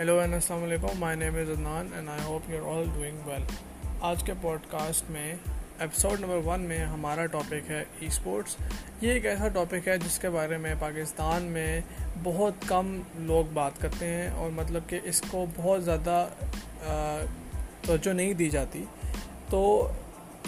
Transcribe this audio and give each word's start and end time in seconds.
Hello 0.00 0.18
and 0.18 0.34
السلام 0.34 0.62
علیکم 0.62 0.88
my 0.98 1.16
name 1.16 1.34
is 1.34 1.50
Adnan 1.50 1.88
and 1.94 2.08
I 2.08 2.20
hope 2.24 2.50
you 2.50 2.68
are 2.68 2.76
all 2.76 2.84
doing 2.94 3.16
well 3.24 3.42
آج 4.00 4.22
کے 4.22 4.32
pod 4.40 4.58
cost 4.70 5.10
میں 5.10 5.34
episode 5.78 6.20
number 6.20 6.36
one 6.44 6.60
میں 6.60 6.78
ہمارا 6.84 7.26
ٹاپک 7.26 7.70
ہے 7.70 7.84
ای 8.00 8.06
اسپورٹس 8.06 8.56
یہ 9.00 9.12
ایک 9.12 9.26
ایسا 9.26 9.48
ٹاپک 9.48 9.88
ہے 9.88 9.98
جس 9.98 10.18
کے 10.18 10.30
بارے 10.30 10.56
میں 10.56 10.74
پاکستان 10.78 11.42
میں 11.42 11.80
بہت 12.22 12.52
کم 12.66 13.02
لوگ 13.14 13.44
بات 13.52 13.72
کرتے 13.80 14.06
ہیں 14.06 14.30
اور 14.30 14.50
مطلب 14.50 14.82
کہ 14.86 15.00
اس 15.04 15.22
کو 15.28 15.46
بہت 15.56 15.84
زیادہ 15.84 16.28
توجہ 17.86 18.10
نہیں 18.10 18.32
دی 18.32 18.50
جاتی. 18.50 18.84
تو 19.48 19.92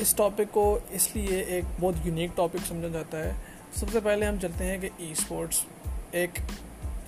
اس 0.01 0.15
ٹاپک 0.15 0.53
کو 0.53 0.79
اس 0.91 1.17
لیے 1.17 1.41
ایک 1.41 1.65
بہت 1.81 1.95
یونیک 2.05 2.31
ٹاپک 2.35 2.67
سمجھا 2.69 2.89
جاتا 2.89 3.19
ہے. 3.19 3.33
سب 3.75 3.87
سے 3.93 4.01
پہلے 4.05 4.27
ہم 4.27 4.37
چلتے 4.43 4.65
ہیں 4.65 4.79
کہ 4.79 4.89
ای 4.97 5.13
اسپورٹس 5.13 5.65
ایک 6.11 6.31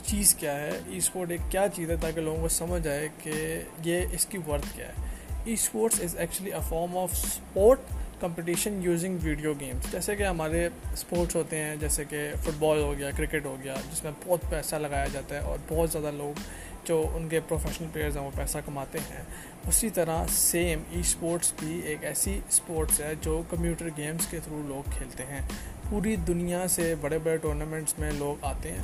چیز 0.07 0.35
کیا 0.35 0.61
ہے 0.61 0.71
ای 0.87 0.97
اسپورٹ 0.97 1.31
ایک 1.31 1.41
کیا 1.49 1.67
چیز 1.75 1.91
ہے 1.91 1.97
تاکہ 1.97 2.21
لوگوں 2.21 2.41
کو 2.41 2.49
سمجھ 2.49 2.89
آئے 2.89 3.09
کہ 3.23 3.63
یہ 3.85 4.01
اس 4.13 4.27
کی 4.27 4.39
ورتھ 4.39 4.67
کیا 4.77 4.89
ہے۔ 4.89 4.93
Esports 5.53 6.01
is 6.01 6.17
actually 6.17 6.53
a 6.53 6.61
form 6.69 6.99
of 6.99 7.13
sport 7.13 7.81
competition 8.21 8.83
using 8.83 9.19
video 9.23 9.55
games 9.61 9.93
جیسے 9.93 10.17
کہ 10.17 10.23
ہمارے 10.23 10.69
اسپورٹس 10.93 11.37
ہوتے 11.37 11.57
ہیں، 11.57 11.77
جیسے 11.77 12.05
کہ 12.05 12.33
فٹ 12.43 12.51
بال 12.59 12.79
ہو 12.79 12.95
گیا 12.99 13.11
کرکٹ 13.17 13.45
ہو 13.45 13.57
گیا، 13.65 13.75
جس 13.93 14.05
میں 14.05 14.13
بہت 14.27 14.51
پیسہ 14.51 14.77
لگایا 14.77 15.07
جاتا 15.13 15.35
ہے 15.35 15.41
اور 15.41 15.59
بہت 15.69 15.91
زیادہ 15.91 16.11
لوگ 16.15 16.41
جو 16.85 17.11
ان 17.15 17.29
کے 17.29 17.41
پروفیشنل 17.49 17.89
پلیئرز 17.93 18.17
ہیں 18.17 18.25
وہ 18.25 18.31
پیسہ 18.37 18.59
کماتے 18.65 18.99
ہیں۔ 18.99 19.23
اسی 19.69 19.91
طرح 19.91 20.25
سیم 20.29 20.83
ای 20.91 21.01
اسپورٹس 21.01 21.53
بھی 21.59 21.81
ایک 21.85 22.05
ایسی 22.05 22.41
اسپورٹس 22.49 23.01
ہے 23.01 23.13
جو 23.21 23.43
کمپیوٹر 23.51 23.89
گیمس 23.97 24.27
کے 24.27 24.39
تھرو 24.45 24.63
لوگ 24.67 24.91
کھیلتے 24.91 25.23
ہیں۔ 25.23 25.41
پوری 25.91 26.17
دنیا 26.17 26.69
سے 26.69 26.95
بڑے 27.01 27.19
بڑے 27.19 27.37
ٹورنامنٹس 27.37 27.99
میں 27.99 28.11
لوگ 28.13 28.45
آتے 28.45 28.73
ہیں۔ 28.73 28.83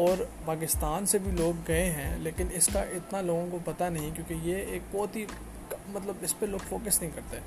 اور 0.00 0.24
پاکستان 0.44 1.06
سے 1.06 1.18
بھی 1.18 1.30
لوگ 1.30 1.60
گئے 1.68 1.90
ہیں، 1.90 2.16
لیکن 2.18 2.46
اس 2.52 2.68
کا 2.72 2.80
اتنا 2.80 3.20
لوگوں 3.20 3.46
کو 3.50 3.58
پتہ 3.64 3.84
نہیں 3.84 4.10
کیونکہ 4.14 4.48
یہ 4.48 4.56
ایک 4.56 4.82
بہت 4.92 5.16
ہی 5.16 5.24
مطلب 5.88 6.14
اس 6.20 6.38
پہ 6.38 6.46
لوگ 6.46 6.68
فوکس 6.68 7.00
نہیں 7.00 7.10
کرتے۔ 7.14 7.38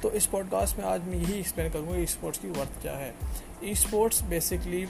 تو 0.00 0.08
اس 0.12 0.30
پوڈ 0.30 0.46
کاسٹ 0.50 0.78
میں 0.78 0.86
آج 0.86 1.00
میں 1.04 1.18
یہی 1.18 1.32
ایکسپلین 1.32 1.70
کروں 1.72 1.88
گا 1.88 1.94
ای 1.94 2.02
اسپورٹس 2.02 2.38
کی 2.38 2.48
ورتھ 2.48 2.82
کیا 2.82 2.98
ہے۔ 2.98 3.10
ای 3.60 3.70
اسپورٹس 3.70 4.22
بیسکلی 4.22 4.84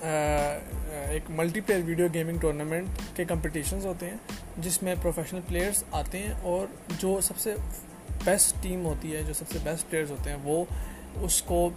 ایک 0.00 1.30
multi 1.30 1.60
player 1.60 1.80
video 1.84 2.06
gaming 2.14 2.38
tournament 2.38 3.16
کے 3.16 3.24
کمپٹیشنز 3.24 3.86
ہوتے 3.86 4.10
ہیں، 4.10 4.16
جس 4.56 4.82
میں 4.82 4.94
پروفیشنل 5.02 5.40
پلیئرس 5.48 5.82
آتے 5.90 6.18
ہیں 6.18 6.34
اور 6.42 6.66
جو 6.98 7.18
سب 7.22 7.38
سے 7.38 7.54
بیسٹ 8.24 8.62
ٹیم 8.62 8.84
ہوتی 8.86 9.14
ہے، 9.16 9.22
جو 9.22 9.32
سب 9.32 9.50
سے 9.52 9.58
بیسٹ 9.62 9.90
پلیئرز 9.90 10.10
ہوتے 10.10 10.30
ہیں، 10.30 10.38
وہ 10.44 10.64
اس 11.20 11.42
کو 11.42 11.68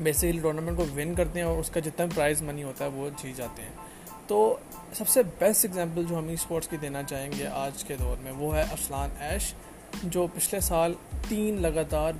بیسیکلی 0.00 0.40
ٹورنامنٹ 0.40 0.76
کو 0.76 0.84
ون 0.96 1.14
کرتے 1.14 1.38
ہیں 1.38 1.46
اور 1.46 1.58
اس 1.58 1.70
کا 1.70 1.80
جتنا 1.80 2.06
پرائز 2.14 2.42
منی 2.42 2.62
ہوتا 2.62 2.84
ہے 2.84 2.90
وہ 2.90 3.08
جیت 3.22 3.36
جاتے 3.36 3.62
ہیں۔ 3.62 3.70
تو 4.26 4.56
سب 4.94 5.08
سے 5.08 5.22
بیسٹ 5.38 5.64
ایگزامپل 5.64 6.04
جو 6.08 6.18
ہم 6.18 6.28
ای 6.28 6.34
اسپورٹس 6.34 6.68
کی 6.68 6.76
دینا 6.76 7.02
چاہیں 7.02 7.30
گے 7.38 7.46
آج 7.46 7.84
کے 7.84 7.96
دور 7.98 8.16
میں 8.22 8.32
وہ 8.32 8.56
ہے 8.56 8.62
ارسلان 8.62 9.10
ایش، 9.18 9.54
جو 10.02 10.26
پچھلے 10.34 10.60
سال 10.60 10.94
تین 11.28 11.62
لگاتار 11.62 12.12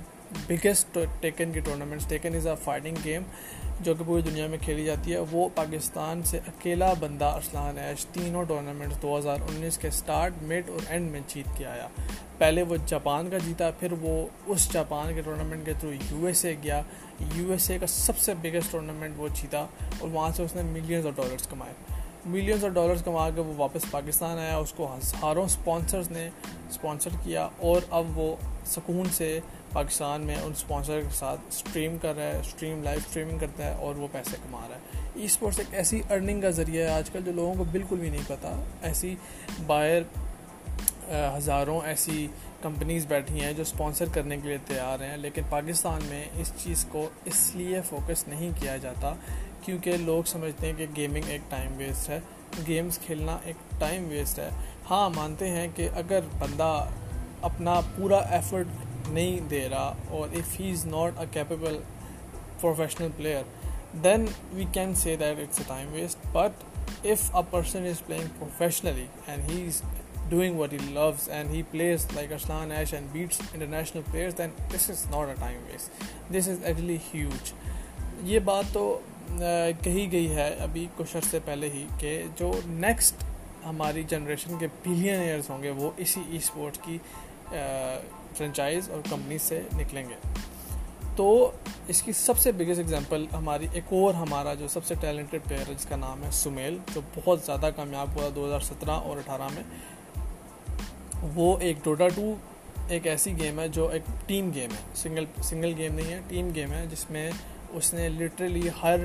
بگیسٹ 0.47 0.97
ٹیکن 1.19 1.51
کی 1.51 1.59
tournaments 1.59 2.05
Tekken 2.07 2.35
is 2.35 2.47
a 2.47 2.53
fighting 2.63 2.95
game 3.03 3.23
جو 3.79 3.93
کہ 3.93 4.03
پوری 4.07 4.21
دنیا 4.21 4.47
میں 4.47 4.57
کھیلی 4.61 4.83
جاتی 4.85 5.13
ہے. 5.13 5.19
وہ 5.31 5.47
پاکستان 5.55 6.21
سے 6.23 6.39
اکیلا 6.47 6.93
بندہ 6.99 7.25
ارسلان 7.25 7.77
ایش 7.77 8.05
تینوں 8.05 8.43
ٹورنامنٹس 8.43 9.01
دو 9.01 9.17
ہزار 9.17 9.39
انیس 9.47 9.77
کے 9.77 9.89
سٹارٹ 9.89 10.43
مڈ 10.43 10.69
اور 10.69 10.79
اینڈ 10.87 11.11
میں 11.11 11.21
جیت 11.27 11.57
کے 11.57 11.65
آیا. 11.65 11.87
پہلے 12.37 12.61
وہ 12.61 12.77
جاپان 12.85 13.29
کا 13.29 13.37
جیتا، 13.37 13.69
پھر 13.79 13.93
وہ 14.01 14.25
اس 14.45 14.71
جاپان 14.73 15.13
کے 15.15 15.21
ٹورنامنٹ 15.21 15.65
کے 15.65 15.73
تھرو 15.79 15.91
یو 15.91 16.25
ایس 16.25 16.45
اے 16.45 16.55
گیا. 16.63 16.81
یو 17.35 17.51
ایس 17.51 17.69
اے 17.69 17.79
کا 17.79 17.87
سب 17.87 18.17
سے 18.17 18.33
بگیسٹ 18.41 18.71
ٹورنامنٹ 18.71 19.13
وہ 19.17 19.27
جیتا 19.33 19.65
اور 19.99 20.07
وہاں 20.11 20.31
سے 20.35 20.43
اس 20.43 20.55
نے 20.55 20.61
ملینز 20.61 21.07
آف 21.07 21.13
ڈالرس 21.15 21.47
کمائے. 21.47 21.73
ملینز 22.25 22.65
آف 22.65 22.71
ڈالرس 22.71 23.01
کما 23.03 23.29
کے 23.35 23.41
وہ 23.41 23.53
واپس 23.57 23.91
پاکستان 23.91 24.37
آیا. 24.37 24.57
اس 24.57 24.73
کو 24.73 24.93
ہزاروں 24.93 25.43
اسپانسرز 25.45 26.11
نے 26.11 26.29
اسپانسر 26.69 27.09
کیا 27.23 27.47
اور 27.57 27.81
اب 27.89 28.17
وہ 28.17 28.35
سکون 28.65 29.09
سے 29.13 29.39
پاکستان 29.73 30.21
میں 30.21 30.35
ان 30.35 30.51
اسپانسر 30.51 31.01
کے 31.01 31.15
ساتھ 31.15 31.41
اسٹریم 31.47 31.97
کر 32.01 32.15
رہا 32.15 32.23
ہے 32.23 32.39
اسٹریم 32.39 32.83
لائف 32.83 32.99
اسٹریمنگ 33.07 33.37
کرتا 33.37 33.65
ہے 33.65 33.73
اور 33.73 33.95
وہ 33.95 34.07
پیسے 34.11 34.37
کما 34.43 34.67
رہا 34.69 34.75
ہے۔ 34.75 35.09
ای 35.15 35.25
اسپورٹس 35.25 35.59
ایک 35.59 35.67
ایسی 35.71 36.01
ارننگ 36.09 36.41
کا 36.41 36.49
ذریعہ 36.49 36.89
ہے۔ 36.89 36.93
آج 36.93 37.09
کل 37.09 37.19
جو 37.25 37.31
لوگوں 37.31 37.53
کو 37.55 37.63
بالکل 37.63 37.95
بھی 37.95 38.09
نہیں 38.09 38.23
پتہ 38.27 38.47
ایسی 38.81 39.15
باہر 39.65 40.01
ہزاروں 41.37 41.81
ایسی 41.85 42.27
کمپنیز 42.61 43.05
بیٹھی 43.05 43.41
ہیں 43.41 43.53
جو 43.53 43.61
اسپانسر 43.61 44.05
کرنے 44.13 44.37
کے 44.37 44.47
لیے 44.47 44.57
تیار 44.65 45.03
ہیں، 45.03 45.17
لیکن 45.17 45.41
پاکستان 45.49 45.99
میں 46.09 46.25
اس 46.35 46.51
چیز 46.63 46.85
کو 46.85 47.09
اس 47.25 47.51
لیے 47.55 47.81
فوکس 47.81 48.27
نہیں 48.27 48.49
کیا 48.61 48.77
جاتا 48.77 49.13
کیونکہ 49.61 49.97
لوگ 49.97 50.23
سمجھتے 50.23 50.67
ہیں 50.67 50.73
کہ 50.77 50.85
گیمنگ 50.95 51.23
ایک 51.27 51.41
ٹائم 51.49 51.71
ویسٹ 51.77 52.09
ہے۔ 52.09 52.19
گیمز 52.67 52.99
کھیلنا 52.99 53.37
ایک 53.43 53.55
ٹائم 53.79 54.07
ویسٹ 54.09 54.39
ہے۔ 54.39 54.49
ہاں 54.89 55.09
مانتے 55.09 55.49
ہیں 55.49 55.67
کہ 55.75 55.89
اگر 55.95 56.19
بندہ 56.39 56.85
اپنا 57.45 57.79
پورا 57.95 58.17
ایفرٹ 58.29 58.67
نہیں 59.07 59.49
دے 59.49 59.67
رہا 59.69 59.93
اور 60.09 60.35
if 60.35 60.59
he 60.59 60.71
is 60.71 60.85
not 60.85 61.19
a 61.19 61.25
capable 61.31 61.77
professional 62.61 63.09
player 63.17 63.43
then 64.03 64.25
we 64.53 64.65
can 64.73 64.95
say 64.95 65.15
that 65.15 65.39
it's 65.39 65.59
a 65.59 65.63
time 65.67 65.93
waste 65.93 66.25
but 66.31 66.63
if 67.03 67.35
a 67.35 67.41
person 67.49 67.85
is 67.85 68.05
playing 68.05 68.27
professionally 68.39 69.05
and 69.27 69.49
he 69.49 69.65
is 69.67 69.81
doing 70.29 70.59
what 70.59 70.73
he 70.73 70.77
loves 70.89 71.29
and 71.29 71.53
he 71.53 71.61
plays 71.71 72.07
like 72.15 72.31
Arslan 72.31 72.71
Ash 72.71 72.93
and 72.93 73.07
beats 73.11 73.41
international 73.53 74.01
players 74.11 74.37
then 74.37 74.49
this 74.73 74.89
is 74.89 75.05
not 75.11 75.27
a 75.27 75.35
time 75.39 75.59
waste 75.67 76.03
this 76.33 76.49
is 76.49 76.63
actually 76.63 76.97
huge 77.13 77.53
یہ 78.23 78.39
بات 78.39 78.73
تو 78.73 78.99
کہی 79.83 80.11
گئی 80.11 80.35
ہے 80.35 80.49
ابھی 80.59 80.87
کچھ 80.97 81.15
عرصے 81.17 81.39
پہلے 81.45 81.69
ہی 81.73 81.85
کہ 81.97 82.21
جو 82.35 82.51
نیکسٹ 82.65 83.23
ہماری 83.65 84.03
جنریشن 84.03 84.57
کے 84.59 84.67
بلین 84.83 85.19
ایئرس 85.19 85.49
ہوں 85.49 85.63
گے 85.63 85.69
وہ 85.69 85.91
اسی 85.97 86.21
ای 86.29 86.37
اسپورٹس 86.37 86.79
کی 86.83 86.97
فرنچائز 88.37 88.89
اور 88.89 88.99
کمپنی 89.09 89.37
سے 89.37 89.61
نکلیں 89.77 90.09
گے۔ 90.09 90.15
تو 91.15 91.51
اس 91.87 92.01
کی 92.01 92.11
سب 92.11 92.37
سے 92.37 92.51
بگیسٹ 92.51 92.79
ایگزامپل 92.79 93.25
ہماری 93.33 93.67
ایک 93.73 93.93
اور 93.93 94.13
ہمارا 94.13 94.53
جو 94.53 94.67
سب 94.67 94.85
سے 94.85 94.95
ٹیلنٹڈ 95.01 95.39
پلیئر 95.47 95.69
ہے، 95.69 95.73
جس 95.73 95.85
کا 95.85 95.95
نام 95.95 96.23
ہے 96.23 96.29
سمیل، 96.31 96.77
جو 96.95 97.01
بہت 97.15 97.41
زیادہ 97.45 97.69
کامیاب 97.75 98.07
ہوا 98.15 98.29
دو 98.35 98.45
ہزار 98.45 98.59
سترہ 98.59 98.91
اور 98.91 99.17
اٹھارہ 99.17 99.47
میں، 99.53 99.63
وہ 101.35 101.57
ایک 101.59 101.77
ڈوڈا 101.83 102.07
ٹو 102.07 102.33
ایک 102.87 103.07
ایسی 103.07 103.37
گیم 103.39 103.59
ہے 103.59 103.67
جو 103.67 103.87
ایک 103.87 104.01
ٹیم 104.25 104.51
گیم 104.53 104.71
ہے۔ 104.71 104.95
سنگل 104.95 105.25
سنگل 105.43 105.73
گیم 105.77 105.95
نہیں 105.95 106.11
ہے 106.11 106.19
ٹیم 106.27 106.49
گیم 106.55 106.73
ہے، 106.73 106.85
جس 106.91 107.09
میں 107.09 107.31
اس 107.69 107.93
نے 107.93 108.09
لٹرلی 108.09 108.69
ہر 108.83 108.99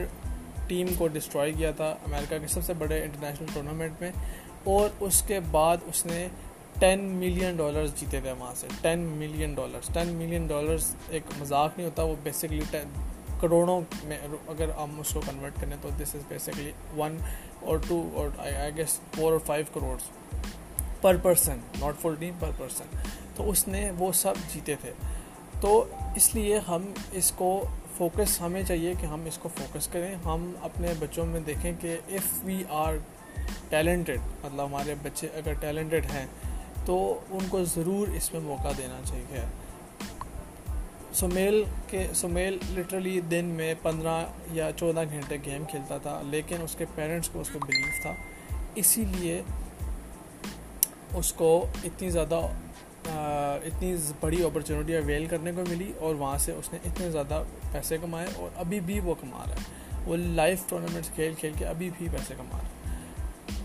ٹیم 0.66 0.86
کو 0.98 1.08
ڈسٹروائے 1.08 1.52
کیا 1.52 1.70
تھا۔ 1.70 1.88
امریکہ 2.06 2.38
کے 2.38 2.46
سب 2.46 2.64
سے 2.64 2.74
بڑے 2.74 3.02
انٹرنیشنل 3.02 3.46
ٹورنامنٹ 3.52 4.00
میں 4.00 4.10
اور 4.64 4.88
اس 5.00 5.22
کے 5.22 5.40
بعد 5.50 5.76
اس 5.86 6.06
نے 6.06 6.28
ٹین 6.80 7.00
ملین 7.00 7.56
ڈالرز 7.56 7.94
جیتے 7.94 8.20
تھے 8.20 8.32
وہاں 8.32 8.54
سے، 8.54 8.66
ten 8.80 8.98
million 8.98 9.54
dollars 9.54 9.90
ten 9.92 10.08
million 10.08 10.46
dollars 10.46 10.94
ایک 11.08 11.22
مذاق 11.38 11.70
نہیں 11.76 11.86
ہوتا، 11.86 12.02
وہ 12.02 12.14
بیسکلی 12.22 12.60
کروڑوں 13.40 13.80
میں 14.04 14.18
اگر 14.48 14.68
ہم 14.68 15.00
اس 15.00 15.14
کو 15.14 15.20
کنورٹ 15.20 15.60
کریں 15.60 15.76
تو 15.80 15.88
دس 16.02 16.14
از 16.14 16.22
بیسکلی 16.28 16.72
ون 16.96 17.16
اور 17.60 17.78
ٹو 17.88 18.10
اور 18.14 18.28
آئی 18.38 18.76
گیس 18.76 19.00
فور 19.14 19.32
اور 19.32 19.40
five 19.46 19.64
crores 19.74 20.02
per 21.00 21.16
person 21.16 21.58
not 21.80 22.00
full 22.02 22.14
team 22.18 22.34
per 22.40 22.50
person 22.58 22.84
تو 23.36 23.50
اس 23.50 23.68
نے 23.68 23.90
وہ 23.98 24.12
سب 24.12 24.34
جیتے 24.54 24.74
تھے۔ 24.80 24.92
تو 25.60 25.84
اس 26.16 26.34
لیے 26.34 26.58
ہم 26.58 26.92
اس 27.12 27.32
کو 27.36 27.64
فوکس 27.96 28.40
ہمیں 28.40 28.62
چاہیے 28.62 28.94
کہ 29.00 29.06
ہم 29.06 29.24
اس 29.24 29.38
کو 29.38 29.48
فوکس 29.58 29.86
کریں۔ 29.86 30.14
ہم 30.24 30.52
اپنے 30.62 30.92
بچوں 30.98 31.26
میں 31.26 31.40
دیکھیں 31.40 31.72
کہ 31.80 31.96
ایف 32.06 32.44
وی 32.44 32.62
آر 32.68 32.94
ٹیلنٹڈ 33.68 34.18
مطلب 34.42 34.66
ہمارے 34.66 34.94
بچے 35.02 35.26
اگر 35.34 35.52
ٹیلنٹڈ 35.52 36.04
ہیں 36.14 36.26
تو 36.84 37.20
ان 37.30 37.46
کو 37.48 37.64
ضرور 37.64 38.08
اس 38.08 38.32
میں 38.32 38.40
موقع 38.40 38.68
دینا 38.78 39.00
چاہیے۔ 39.04 39.40
سمیل 41.14 41.64
کے 41.88 42.06
سمیل 42.14 42.58
لٹرلی 42.70 43.20
دن 43.20 43.44
میں 43.44 43.74
پندرہ 43.82 44.26
یا 44.52 44.70
چودہ 44.76 45.04
گھنٹے 45.10 45.36
گیم 45.46 45.64
کھیلتا 45.64 45.98
تھا، 45.98 46.22
لیکن 46.24 46.56
اس 46.62 46.74
کے 46.78 46.84
پیرنٹس 46.94 47.28
کو 47.28 47.40
اس 47.40 47.48
کو 47.52 47.58
بلیو 47.58 48.02
تھا۔ 48.02 48.14
اسی 48.74 49.04
لیے 49.04 49.42
اس 51.14 51.32
کو 51.32 51.66
اتنی 51.84 52.10
زیادہ 52.10 52.40
اتنی 53.64 53.96
بڑی 54.20 54.44
اپرچونیٹی 54.44 54.96
اویل 54.96 55.26
کرنے 55.26 55.52
کو 55.52 55.62
ملی 55.68 55.92
اور 55.98 56.14
وہاں 56.14 56.38
سے 56.38 56.52
اس 56.52 56.72
نے 56.72 56.78
اتنے 56.84 57.10
زیادہ 57.10 57.42
پیسے 57.72 57.96
کمائے 58.00 58.28
اور 58.36 58.48
ابھی 58.56 58.80
بھی 58.80 59.00
وہ 59.00 59.14
کما 59.20 59.44
رہا 59.48 59.54
ہے۔ 59.54 59.60
وہ 60.06 60.16
لائف 60.16 60.62
ٹورنامنٹس 60.68 61.10
کھیل 61.14 61.34
کھیل 61.34 61.52
کے 61.58 61.66
ابھی 61.66 61.90
بھی 61.98 62.08
پیسے 62.12 62.34
کما 62.36 62.58
رہا 62.58 62.68
ہے۔ 62.68 63.00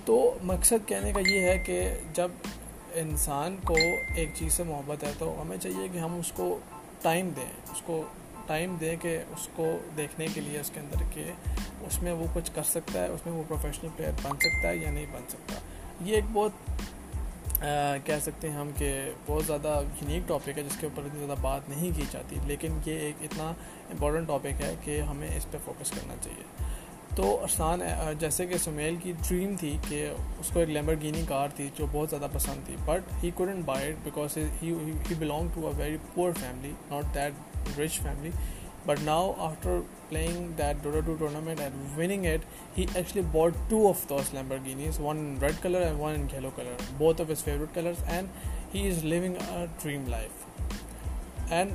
تو 0.06 0.38
مقصد 0.44 0.88
کہنے 0.88 1.14
کا 1.14 1.20
یہ 1.20 1.40
ہے 1.40 1.58
کہ 1.58 1.90
جب 2.14 2.32
انسان 2.96 3.58
کو 3.66 3.76
ایک 4.16 4.30
چیز 4.36 4.54
سے 4.54 4.64
محبت 4.64 5.04
ہے، 5.04 5.12
تو 5.18 5.42
ہمیں 5.42 5.58
چاہیے 5.58 5.88
کہ 5.94 5.98
ہم 5.98 6.20
اس 6.20 6.32
کو 6.32 6.60
ٹائم 7.02 7.30
دیں، 7.36 7.72
اس 7.72 7.82
کو 7.86 8.04
ٹائم 8.46 8.76
دیں 8.80 8.96
کہ 9.02 9.18
اس 9.32 9.48
کو 9.56 9.78
دیکھنے 9.98 10.28
کے 10.34 10.42
لیے، 10.42 10.60
اس 10.60 10.72
کے 10.74 10.80
اندر 10.80 11.04
کہ 11.14 11.32
اس 11.82 12.04
میں 12.04 12.14
وہ 12.14 12.26
کچھ 12.34 12.52
کر 12.56 12.64
سکتا 12.64 13.04
ہے، 13.04 13.08
اس 13.08 13.26
میں 13.26 13.34
وہ 13.34 13.44
پروفیشنل 13.48 13.90
پلیئر 13.96 14.12
بن 14.24 14.36
سکتا 14.38 14.70
ہے 14.70 14.78
یا 14.78 14.92
نہیں 14.92 15.06
بن 15.12 15.22
سکتا۔ 15.30 15.54
یہ 16.02 16.16
ایک 16.16 16.24
بہت 16.34 16.52
کہہ 18.06 18.20
سکتے 18.22 18.50
ہیں 18.50 18.56
ہم 18.56 18.70
کہ 18.78 19.12
بہت 19.26 19.46
زیادہ 19.46 19.82
یونیک 20.02 20.28
ٹاپک 20.28 20.58
ہے، 20.58 20.64
جس 20.64 20.78
کے 20.80 20.88
اوپر 20.88 21.04
اتنی 21.06 21.26
زیادہ 21.26 21.40
بات 21.42 21.70
نہیں 21.70 21.92
کی 21.96 22.04
جاتی۔ 22.12 22.36
لیکن 22.46 22.78
یہ 22.86 23.00
ایک 23.00 23.16
اتنا 23.22 23.50
امپورٹنٹ 23.90 24.28
ٹاپک 24.28 24.62
ہے 24.62 24.76
کہ 24.84 25.02
ہمیں 25.02 25.38
اس 25.38 25.52
پہ 25.52 25.58
فوکس 25.66 25.92
کرنا 25.92 26.14
چاہیے۔ 26.22 26.65
تو 27.16 27.40
آسان 27.44 27.80
جیسے 28.20 28.46
کہ 28.46 28.58
سمیل 28.58 28.96
کی 29.04 29.14
ڈریم 29.30 29.56
تھی 29.60 29.78
کہ 29.90 30.10
اس 30.40 30.50
کو 30.54 30.60
ایک 30.60 30.70
لیمبر 30.70 30.96
گینی 31.02 31.22
کار 31.28 31.48
تھی 31.56 31.70
جو 31.76 31.86
بہت 31.92 32.10
زیادہ 32.10 32.28
پسند 32.34 32.66
تھی 32.66 32.76
but 32.86 33.24
he 33.24 33.32
couldn't 33.36 33.66
buy 33.66 33.88
it 33.88 33.96
because 34.04 34.38
he 34.64 34.74
belong 35.20 35.50
to 35.54 35.68
a 35.68 35.74
very 35.78 35.98
poor 36.14 36.32
family 36.40 36.72
not 36.90 37.16
that 37.16 37.80
rich 37.80 38.00
family 38.00 38.30
but 38.86 39.00
now 39.02 39.34
after 39.38 39.80
playing 40.10 40.48
that 40.58 40.84
Dota 40.84 41.00
two 41.00 41.16
tournament 41.16 41.62
and 41.62 42.00
winning 42.00 42.26
it 42.26 42.40
he 42.78 42.86
actually 42.94 43.22
bought 43.32 43.70
two 43.70 43.88
of 43.90 44.10
those 44.10 44.34
Lamborghinis 44.66 45.00
one 45.00 45.18
in 45.18 45.38
red 45.42 45.56
colour 45.62 45.82
and 45.82 46.00
one 46.00 46.14
in 46.14 46.28
yellow 46.34 46.50
colour 46.56 46.74
both 46.98 47.22
of 47.22 47.32
his 47.32 47.44
favourite 47.44 47.76
colours 47.76 48.04
and 48.08 48.28
he 48.76 48.88
is 48.88 49.06
living 49.06 49.36
a 49.36 49.66
dream 49.84 50.08
life 50.08 50.46
and 51.52 51.72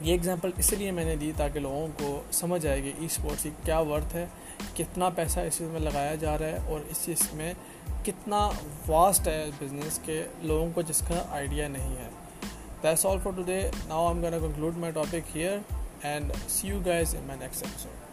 یہ 0.00 0.12
example 0.12 0.50
اس 0.56 0.72
لیے 0.72 0.90
میں 0.90 1.04
نے 1.04 1.16
دی 1.16 1.32
تاکہ 1.36 1.60
لوگوں 1.60 1.88
کو 1.98 2.22
سمجھ 2.32 2.66
آئے 2.66 2.80
کہ 2.80 2.92
ای 2.98 3.06
اسپورٹس 3.06 3.42
کی 3.42 3.50
کیا 3.64 3.78
ورتھ 3.78 4.16
ہے۔ 4.16 4.26
کتنا 4.76 5.08
پیسہ 5.08 5.40
اس 5.40 5.58
چیز 5.58 5.68
میں 5.68 5.80
لگایا 5.80 6.14
جا 6.14 6.38
رہا 6.38 6.46
ہے 6.46 6.58
اور 6.66 6.80
اس 6.90 6.96
چیز 7.04 7.28
میں 7.32 7.54
کتنا 8.04 8.50
واسٹ 8.88 9.28
ہے 9.28 9.50
بزنس 9.60 9.98
کے 10.04 10.24
لوگوں 10.42 10.70
کو 10.74 10.82
جس 10.82 11.02
کا 11.08 11.24
آئیڈیا 11.30 11.68
نہیں 11.68 11.96
ہے۔ 11.96 12.08
That's 12.82 13.06
all 13.06 13.18
for 13.22 13.32
today 13.42 13.70
now 13.86 14.08
I'm 14.08 14.22
gonna 14.22 14.30
conclude 14.30 14.76
my 14.76 14.92
topic 14.92 15.36
here 15.36 15.58
and 16.02 16.32
see 16.48 16.68
you 16.68 16.80
guys 16.86 17.14
in 17.14 17.24
my 17.26 17.40
next 17.40 17.62
episode 17.62 18.11